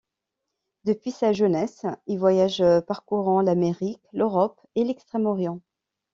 [0.83, 5.61] Depuis sa jeunesse il voyage, parcourant l’Amérique, l'Europe et l’Extrême-Orient.